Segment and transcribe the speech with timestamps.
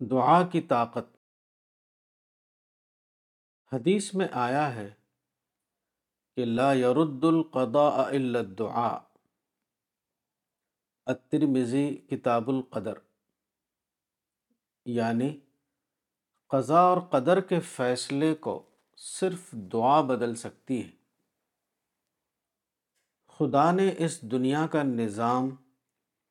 [0.00, 1.16] دعا کی طاقت۔
[3.72, 4.94] حدیث میں آیا ہے
[6.36, 8.98] کہ لا يرد القضاء الا الدعاء۔
[11.06, 12.92] الترمذی کتاب القدر۔
[14.84, 15.40] یعنی
[16.48, 20.90] قضاء اور قدر کے فیصلے کو صرف دعا بدل سکتی ہے۔
[23.28, 25.50] خدا نے اس دنیا کا نظام،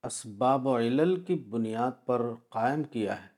[0.03, 3.34] اسباب و علل کی بنیاد پر قائم کیا ہے۔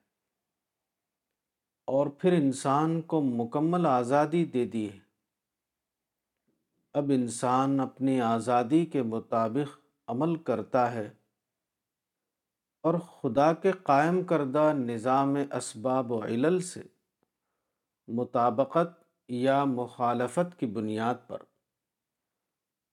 [1.88, 5.00] اور پھر انسان کو مکمل آزادی دے دی ہے۔
[6.94, 11.14] اب انسان اپنی آزادی کے مطابق عمل کرتا ہے
[12.82, 16.82] اور خدا کے قائم کردہ نظام اسباب و علل سے
[18.08, 21.38] مطابقت یا مخالفت کی بنیاد پر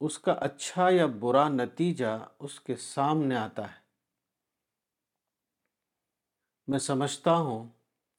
[0.00, 3.78] اس کا اچھا یا برا نتیجہ اس کے سامنے آتا ہے۔
[6.66, 7.68] میں سمجھتا ہوں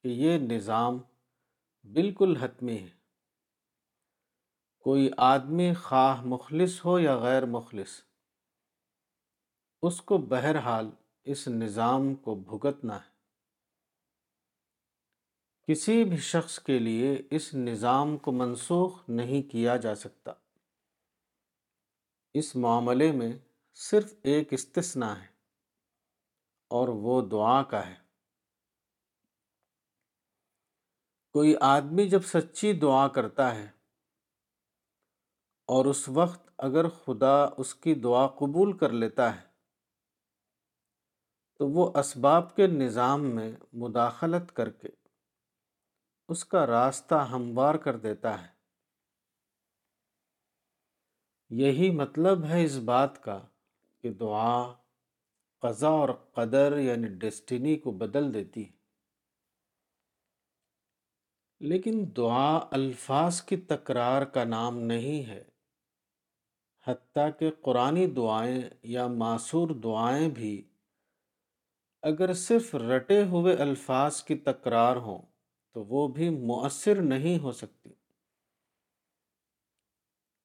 [0.06, 0.98] کہ یہ نظام
[1.84, 2.90] بالکل حتمی ہے۔
[4.80, 8.02] کوئی آدمی خواہ مخلص ہو یا غیر مخلص،
[9.82, 10.90] اس کو بہرحال
[11.24, 13.10] اس نظام کو بھگتنا ہے۔
[15.68, 20.32] کسی بھی شخص کے لیے اس نظام کو منسوخ نہیں کیا جا سکتا۔
[22.34, 23.34] اس معاملے میں
[23.74, 25.28] صرف ایک استثناء ہے
[26.68, 28.05] اور وہ دعا کا ہے۔
[31.36, 33.66] کوئی آدمی جب سچی دعا کرتا ہے
[35.68, 39.42] اور اس وقت اگر خدا اس کی دعا قبول کر لیتا ہے،
[41.58, 44.88] تو وہ اسباب کے نظام میں مداخلت کر کے
[46.30, 48.48] اس کا راستہ ہموار کر دیتا ہے۔
[51.50, 53.40] یہی مطلب ہے اس بات کا
[54.02, 54.74] کہ دعا
[55.62, 58.75] قضا اور قدر یعنی ڈسٹنی کو بدل دیتی ہے۔
[61.60, 65.44] لیکن دعا الفاظ کی تکرار کا نام نہیں ہے۔
[66.88, 70.70] حتیٰ کہ قرآن دعائیں یا معصور دعائیں بھی
[72.02, 75.22] اگر صرف رٹے ہوئے الفاظ کی تکرار ہوں
[75.74, 77.90] تو وہ بھی مؤثر نہیں ہو سکتی۔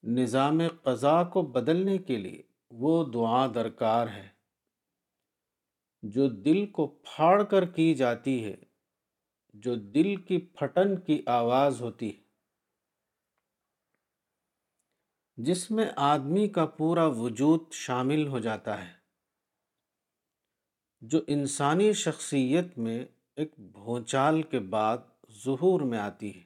[0.02, 4.28] نظام قضاء کو بدلنے کے لیے وہ دعا درکار ہے۔
[6.02, 8.56] جو دل کو پھاڑ کر کی جاتی ہے
[9.54, 12.22] جو دل کی پھٹن کی آواز ہوتی ہے۔
[15.36, 18.92] جس میں آدمی کا پورا وجود شامل ہو جاتا ہے۔
[21.00, 23.06] جو انسانی شخصیت میں
[23.36, 24.98] ایک بھونچال کے بعد
[25.44, 26.44] ظہور میں آتی ہے۔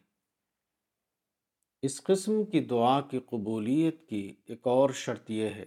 [1.83, 5.67] اس قسم کی دعا کی قبولیت کی ایک اور شرط یہ ہے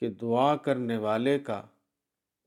[0.00, 1.66] کہ دعا کرنے والے کا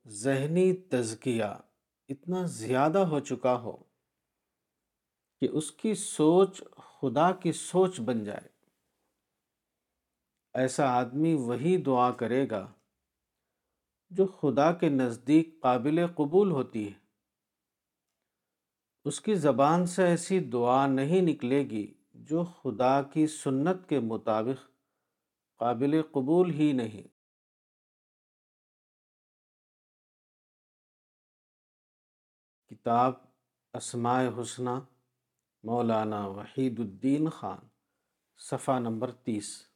[0.07, 1.68] ذہنی تزکیہ
[2.09, 3.77] اتنا زیادہ ہو چکا ہو
[5.41, 8.47] کہ اس کی سوچ خدا کی سوچ بن جائے۔
[10.53, 12.73] ایسا آدمی وہی دعا کرے گا
[14.09, 16.99] جو خدا کے نزدیک قابل قبول ہوتی ہے۔
[19.05, 24.71] اس کی زبان سے ایسی دعا نہیں نکلے گی جو خدا کی سنت کے مطابق
[25.57, 27.18] قابل قبول ہی نہیں۔
[32.79, 33.13] کتاب
[33.73, 34.69] اسماء حسنہ
[35.63, 37.67] مولانا وحید الدین خان
[38.37, 39.68] صفحہ نمبر تیس۔